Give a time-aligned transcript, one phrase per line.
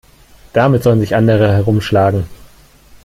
[0.53, 2.23] Damit sollen sich andere herumschlagen.